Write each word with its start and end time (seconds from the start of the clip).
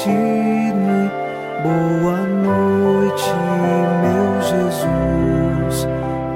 despedir-me. 0.00 1.10
Boa 1.62 2.22
noite, 2.26 3.30
meu 4.00 4.40
Jesus. 4.42 5.86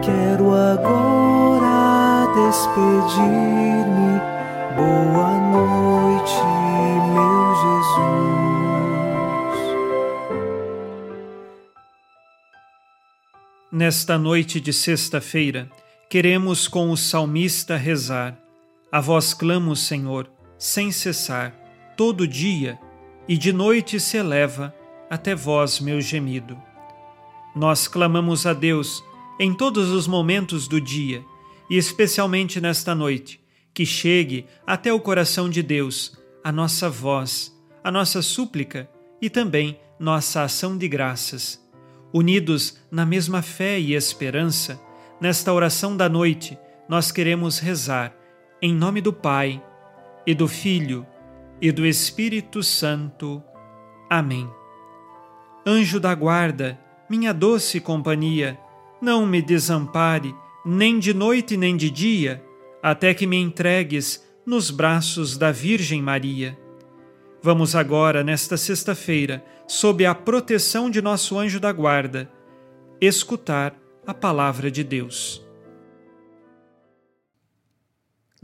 Quero 0.04 0.54
agora 0.54 2.26
despedir-me. 2.34 4.20
Boa 4.76 5.32
noite, 5.50 6.42
meu 7.14 7.54
Jesus. 7.62 8.24
Nesta 13.72 14.18
noite 14.18 14.60
de 14.60 14.72
sexta-feira, 14.72 15.70
queremos 16.10 16.68
com 16.68 16.90
o 16.90 16.96
salmista 16.96 17.76
rezar. 17.76 18.36
A 18.92 19.00
vós 19.00 19.32
clamo, 19.34 19.74
Senhor, 19.74 20.30
sem 20.56 20.92
cessar, 20.92 21.52
todo 21.96 22.28
dia, 22.28 22.78
e 23.28 23.36
de 23.36 23.52
noite 23.52 23.98
se 23.98 24.16
eleva 24.16 24.74
até 25.08 25.34
vós 25.34 25.80
meu 25.80 26.00
gemido. 26.00 26.56
Nós 27.54 27.86
clamamos 27.86 28.46
a 28.46 28.52
Deus 28.52 29.02
em 29.38 29.54
todos 29.54 29.90
os 29.90 30.06
momentos 30.06 30.68
do 30.68 30.80
dia, 30.80 31.24
e 31.70 31.76
especialmente 31.76 32.60
nesta 32.60 32.94
noite, 32.94 33.40
que 33.72 33.86
chegue 33.86 34.46
até 34.66 34.92
o 34.92 35.00
coração 35.00 35.48
de 35.48 35.62
Deus 35.62 36.16
a 36.42 36.52
nossa 36.52 36.90
voz, 36.90 37.52
a 37.82 37.90
nossa 37.90 38.20
súplica 38.22 38.88
e 39.20 39.30
também 39.30 39.78
nossa 39.98 40.42
ação 40.42 40.76
de 40.76 40.86
graças. 40.88 41.60
Unidos 42.12 42.78
na 42.90 43.04
mesma 43.06 43.42
fé 43.42 43.78
e 43.78 43.94
esperança, 43.94 44.80
nesta 45.20 45.52
oração 45.52 45.96
da 45.96 46.08
noite, 46.08 46.58
nós 46.88 47.10
queremos 47.10 47.58
rezar 47.58 48.14
em 48.60 48.74
nome 48.74 49.00
do 49.00 49.12
Pai, 49.12 49.62
e 50.26 50.34
do 50.34 50.48
Filho, 50.48 51.06
e 51.60 51.70
do 51.72 51.86
Espírito 51.86 52.62
Santo. 52.62 53.42
Amém. 54.10 54.48
Anjo 55.66 55.98
da 55.98 56.14
guarda, 56.14 56.78
minha 57.08 57.32
doce 57.32 57.80
companhia, 57.80 58.58
não 59.00 59.26
me 59.26 59.40
desampare, 59.40 60.34
nem 60.64 60.98
de 60.98 61.14
noite 61.14 61.56
nem 61.56 61.76
de 61.76 61.90
dia, 61.90 62.44
até 62.82 63.14
que 63.14 63.26
me 63.26 63.36
entregues 63.36 64.24
nos 64.46 64.70
braços 64.70 65.38
da 65.38 65.50
Virgem 65.50 66.02
Maria. 66.02 66.58
Vamos 67.42 67.76
agora, 67.76 68.24
nesta 68.24 68.56
sexta-feira, 68.56 69.44
sob 69.66 70.04
a 70.04 70.14
proteção 70.14 70.88
de 70.88 71.02
nosso 71.02 71.38
anjo 71.38 71.60
da 71.60 71.72
guarda, 71.72 72.30
escutar 73.00 73.78
a 74.06 74.14
palavra 74.14 74.70
de 74.70 74.82
Deus. 74.82 75.43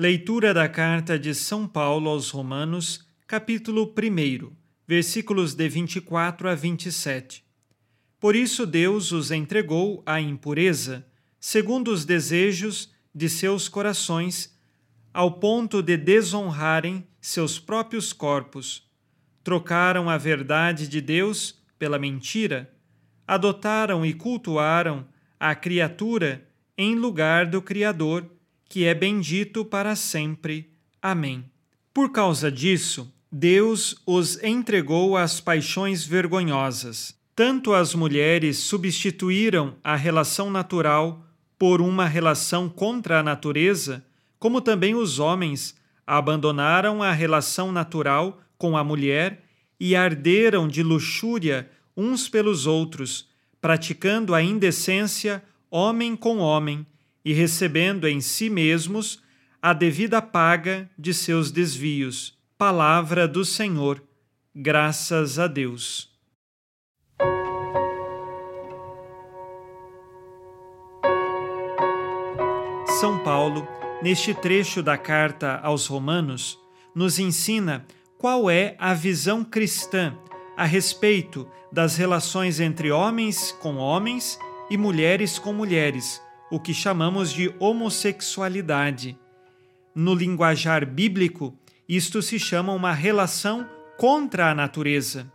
Leitura 0.00 0.54
da 0.54 0.66
carta 0.66 1.18
de 1.18 1.34
São 1.34 1.68
Paulo 1.68 2.08
aos 2.08 2.30
Romanos, 2.30 3.06
capítulo 3.26 3.84
1, 3.94 4.50
versículos 4.88 5.52
de 5.52 5.68
24 5.68 6.48
a 6.48 6.54
27. 6.54 7.44
Por 8.18 8.34
isso 8.34 8.64
Deus 8.64 9.12
os 9.12 9.30
entregou 9.30 10.02
à 10.06 10.18
impureza, 10.18 11.06
segundo 11.38 11.88
os 11.88 12.06
desejos 12.06 12.90
de 13.14 13.28
seus 13.28 13.68
corações, 13.68 14.58
ao 15.12 15.32
ponto 15.32 15.82
de 15.82 15.98
desonrarem 15.98 17.06
seus 17.20 17.58
próprios 17.58 18.10
corpos. 18.10 18.88
Trocaram 19.44 20.08
a 20.08 20.16
verdade 20.16 20.88
de 20.88 21.02
Deus 21.02 21.62
pela 21.78 21.98
mentira, 21.98 22.72
adotaram 23.28 24.06
e 24.06 24.14
cultuaram 24.14 25.06
a 25.38 25.54
criatura 25.54 26.48
em 26.78 26.94
lugar 26.94 27.44
do 27.44 27.60
Criador 27.60 28.39
que 28.70 28.84
é 28.84 28.94
bendito 28.94 29.64
para 29.64 29.96
sempre. 29.96 30.70
Amém. 31.02 31.44
Por 31.92 32.12
causa 32.12 32.52
disso, 32.52 33.12
Deus 33.30 34.00
os 34.06 34.40
entregou 34.44 35.16
às 35.16 35.40
paixões 35.40 36.06
vergonhosas. 36.06 37.12
Tanto 37.34 37.74
as 37.74 37.96
mulheres 37.96 38.58
substituíram 38.58 39.74
a 39.82 39.96
relação 39.96 40.48
natural 40.52 41.26
por 41.58 41.80
uma 41.80 42.06
relação 42.06 42.68
contra 42.68 43.18
a 43.18 43.22
natureza, 43.24 44.04
como 44.38 44.60
também 44.60 44.94
os 44.94 45.18
homens 45.18 45.74
abandonaram 46.06 47.02
a 47.02 47.10
relação 47.10 47.72
natural 47.72 48.40
com 48.56 48.76
a 48.76 48.84
mulher 48.84 49.42
e 49.80 49.96
arderam 49.96 50.68
de 50.68 50.84
luxúria 50.84 51.68
uns 51.96 52.28
pelos 52.28 52.66
outros, 52.66 53.28
praticando 53.60 54.32
a 54.32 54.40
indecência 54.40 55.42
homem 55.68 56.14
com 56.14 56.38
homem 56.38 56.86
e 57.24 57.32
recebendo 57.32 58.08
em 58.08 58.20
si 58.20 58.48
mesmos 58.48 59.22
a 59.62 59.72
devida 59.72 60.22
paga 60.22 60.88
de 60.98 61.12
seus 61.12 61.50
desvios. 61.50 62.38
Palavra 62.56 63.28
do 63.28 63.44
Senhor. 63.44 64.02
Graças 64.54 65.38
a 65.38 65.46
Deus. 65.46 66.10
São 73.00 73.18
Paulo, 73.22 73.66
neste 74.02 74.34
trecho 74.34 74.82
da 74.82 74.98
carta 74.98 75.58
aos 75.62 75.86
Romanos, 75.86 76.58
nos 76.94 77.18
ensina 77.18 77.86
qual 78.18 78.50
é 78.50 78.76
a 78.78 78.92
visão 78.92 79.42
cristã 79.42 80.14
a 80.56 80.64
respeito 80.64 81.48
das 81.72 81.96
relações 81.96 82.60
entre 82.60 82.90
homens 82.90 83.52
com 83.52 83.76
homens 83.76 84.38
e 84.68 84.76
mulheres 84.76 85.38
com 85.38 85.52
mulheres 85.52 86.20
o 86.50 86.58
que 86.58 86.74
chamamos 86.74 87.32
de 87.32 87.54
homossexualidade. 87.58 89.16
No 89.94 90.14
linguajar 90.14 90.84
bíblico, 90.84 91.56
isto 91.88 92.20
se 92.20 92.38
chama 92.38 92.72
uma 92.72 92.92
relação 92.92 93.66
contra 93.96 94.50
a 94.50 94.54
natureza, 94.54 95.30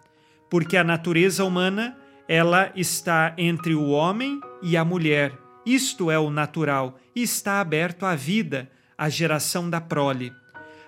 porque 0.49 0.75
a 0.75 0.83
natureza 0.83 1.43
humana 1.45 1.97
ela 2.27 2.71
está 2.75 3.33
entre 3.37 3.73
o 3.73 3.89
homem 3.89 4.41
e 4.61 4.75
a 4.75 4.83
mulher. 4.83 5.31
Isto 5.65 6.11
é 6.11 6.19
o 6.19 6.29
natural 6.29 6.99
e 7.15 7.21
está 7.21 7.61
aberto 7.61 8.05
à 8.05 8.15
vida, 8.15 8.69
à 8.97 9.09
geração 9.09 9.69
da 9.69 9.79
prole. 9.79 10.33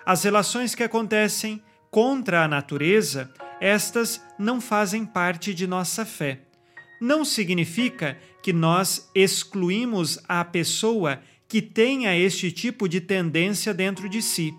As 0.06 0.24
relações 0.24 0.76
que 0.76 0.84
acontecem 0.84 1.62
contra 1.90 2.44
a 2.44 2.48
natureza, 2.48 3.32
estas 3.60 4.24
não 4.38 4.60
fazem 4.60 5.06
parte 5.06 5.54
de 5.54 5.68
nossa 5.68 6.06
fé 6.06 6.47
não 7.00 7.24
significa 7.26 8.18
que 8.42 8.52
nós 8.54 9.12
excluímos 9.14 10.18
a 10.28 10.44
pessoa 10.44 11.22
que 11.48 11.62
tenha 11.62 12.18
este 12.18 12.52
tipo 12.52 12.90
de 12.90 13.00
tendência 13.00 13.72
dentro 13.74 14.10
de 14.10 14.22
si. 14.22 14.54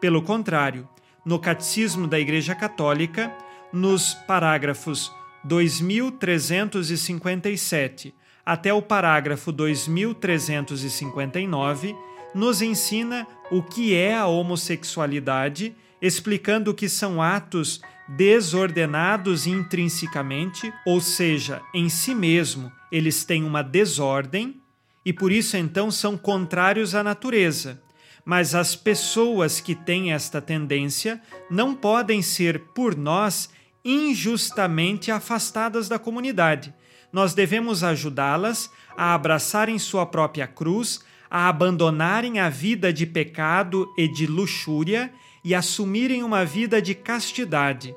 Pelo 0.00 0.22
contrário, 0.22 0.88
no 1.24 1.38
Catecismo 1.38 2.06
da 2.06 2.18
Igreja 2.18 2.54
Católica, 2.54 3.30
nos 3.72 4.14
parágrafos 4.26 5.12
2357 5.44 8.14
até 8.44 8.70
o 8.72 8.82
parágrafo 8.82 9.52
2359, 9.52 11.94
nos 12.34 12.60
ensina 12.62 13.26
o 13.50 13.62
que 13.62 13.94
é 13.94 14.16
a 14.16 14.26
homossexualidade, 14.26 15.76
explicando 16.00 16.74
que 16.74 16.88
são 16.88 17.22
atos 17.22 17.80
desordenados 18.08 19.46
intrinsecamente, 19.46 20.72
ou 20.84 21.00
seja, 21.00 21.62
em 21.72 21.88
si 21.88 22.14
mesmo 22.14 22.72
eles 22.90 23.24
têm 23.24 23.44
uma 23.44 23.62
desordem 23.62 24.60
e 25.04 25.12
por 25.12 25.30
isso 25.30 25.56
então 25.56 25.90
são 25.90 26.16
contrários 26.16 26.94
à 26.94 27.02
natureza. 27.02 27.80
Mas 28.24 28.54
as 28.54 28.74
pessoas 28.76 29.60
que 29.60 29.74
têm 29.74 30.12
esta 30.12 30.40
tendência 30.40 31.20
não 31.50 31.74
podem 31.74 32.20
ser 32.20 32.60
por 32.74 32.96
nós 32.96 33.50
injustamente 33.84 35.10
afastadas 35.10 35.88
da 35.88 35.98
comunidade. 35.98 36.74
Nós 37.12 37.32
devemos 37.32 37.82
ajudá-las 37.82 38.70
a 38.96 39.14
abraçarem 39.14 39.78
sua 39.78 40.04
própria 40.04 40.46
cruz, 40.46 41.00
a 41.30 41.48
abandonarem 41.48 42.38
a 42.38 42.48
vida 42.48 42.92
de 42.92 43.06
pecado 43.06 43.88
e 43.96 44.06
de 44.06 44.26
luxúria 44.26 45.12
e 45.44 45.54
assumirem 45.54 46.22
uma 46.22 46.44
vida 46.44 46.80
de 46.80 46.94
castidade. 46.94 47.94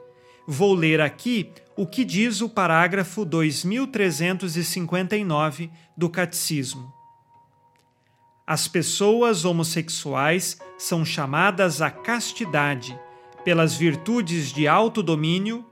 Vou 0.47 0.73
ler 0.73 0.99
aqui 1.01 1.51
o 1.75 1.87
que 1.87 2.03
diz 2.03 2.41
o 2.41 2.49
parágrafo 2.49 3.23
2359 3.25 5.69
do 5.95 6.09
Catecismo. 6.09 6.91
As 8.45 8.67
pessoas 8.67 9.45
homossexuais 9.45 10.59
são 10.77 11.05
chamadas 11.05 11.81
à 11.81 11.89
castidade 11.89 12.99
pelas 13.45 13.73
virtudes 13.75 14.51
de 14.51 14.67
autodomínio, 14.67 15.65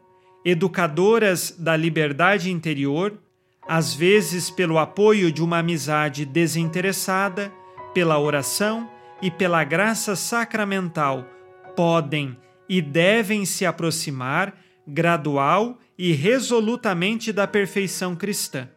educadoras 0.43 1.53
da 1.57 1.75
liberdade 1.75 2.49
interior, 2.49 3.19
às 3.67 3.93
vezes 3.93 4.49
pelo 4.49 4.79
apoio 4.79 5.31
de 5.31 5.43
uma 5.43 5.59
amizade 5.59 6.25
desinteressada, 6.25 7.53
pela 7.93 8.17
oração 8.17 8.89
e 9.21 9.29
pela 9.29 9.63
graça 9.63 10.15
sacramental 10.15 11.27
podem 11.75 12.37
e 12.67 12.81
devem 12.81 13.45
se 13.45 13.65
aproximar 13.65 14.57
gradual 14.87 15.79
e 15.97 16.13
resolutamente 16.13 17.31
da 17.31 17.47
perfeição 17.47 18.15
cristã. 18.15 18.69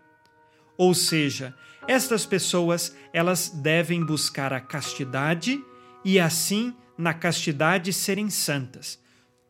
Ou 0.76 0.92
seja, 0.94 1.54
Estas 1.86 2.24
pessoas, 2.24 2.96
elas 3.12 3.50
devem 3.50 4.04
buscar 4.04 4.52
a 4.52 4.60
castidade 4.60 5.62
e 6.04 6.18
assim, 6.18 6.74
na 6.96 7.12
castidade, 7.12 7.92
serem 7.92 8.30
santas. 8.30 8.98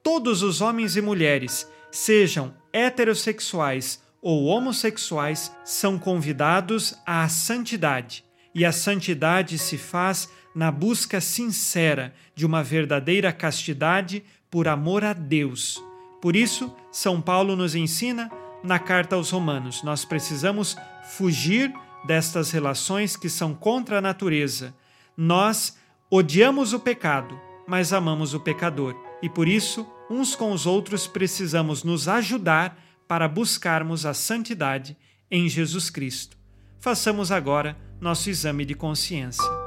Todos 0.02 0.42
os 0.42 0.60
homens 0.60 0.96
e 0.96 1.00
mulheres, 1.00 1.68
sejam 1.90 2.54
heterossexuais 2.72 4.02
ou 4.20 4.46
homossexuais, 4.46 5.52
são 5.64 5.98
convidados 5.98 6.94
à 7.06 7.28
santidade. 7.28 8.24
E 8.54 8.64
a 8.64 8.72
santidade 8.72 9.58
se 9.58 9.78
faz 9.78 10.28
na 10.54 10.70
busca 10.70 11.20
sincera 11.20 12.14
de 12.34 12.46
uma 12.46 12.62
verdadeira 12.62 13.32
castidade 13.32 14.22
por 14.50 14.68
amor 14.68 15.04
a 15.04 15.12
Deus. 15.12 15.82
Por 16.22 16.36
isso, 16.36 16.74
São 16.92 17.20
Paulo 17.20 17.56
nos 17.56 17.74
ensina 17.74 18.30
na 18.62 18.78
carta 18.78 19.16
aos 19.16 19.30
Romanos: 19.30 19.82
nós 19.82 20.04
precisamos 20.04 20.76
fugir 21.16 21.72
destas 22.06 22.50
relações 22.50 23.16
que 23.16 23.28
são 23.28 23.54
contra 23.54 23.98
a 23.98 24.00
natureza. 24.00 24.74
Nós 25.16 25.76
odiamos 26.10 26.72
o 26.72 26.80
pecado, 26.80 27.38
mas 27.66 27.92
amamos 27.92 28.34
o 28.34 28.40
pecador, 28.40 28.94
e 29.22 29.28
por 29.28 29.48
isso, 29.48 29.86
uns 30.10 30.36
com 30.36 30.52
os 30.52 30.66
outros, 30.66 31.06
precisamos 31.06 31.82
nos 31.82 32.08
ajudar 32.08 32.78
para 33.08 33.28
buscarmos 33.28 34.06
a 34.06 34.14
santidade 34.14 34.96
em 35.30 35.48
Jesus 35.48 35.90
Cristo. 35.90 36.36
Façamos 36.78 37.32
agora 37.32 37.76
nosso 38.00 38.28
exame 38.28 38.64
de 38.64 38.74
consciência. 38.74 39.63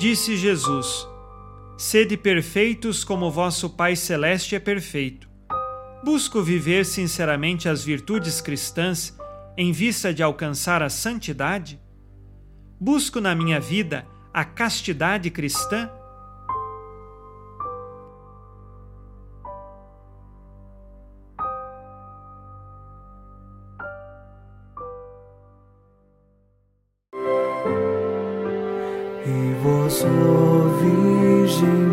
Disse 0.00 0.34
Jesus: 0.34 1.06
Sede 1.76 2.16
perfeitos 2.16 3.04
como 3.04 3.30
vosso 3.30 3.68
Pai 3.68 3.94
Celeste 3.94 4.56
é 4.56 4.58
perfeito. 4.58 5.28
Busco 6.02 6.42
viver 6.42 6.86
sinceramente 6.86 7.68
as 7.68 7.84
virtudes 7.84 8.40
cristãs 8.40 9.14
em 9.58 9.72
vista 9.72 10.14
de 10.14 10.22
alcançar 10.22 10.82
a 10.82 10.88
santidade? 10.88 11.78
Busco 12.80 13.20
na 13.20 13.34
minha 13.34 13.60
vida 13.60 14.06
a 14.32 14.42
castidade 14.42 15.28
cristã? 15.28 15.90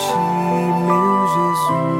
ti, 0.00 0.16
meu 0.86 1.26
Jesus. 1.34 1.99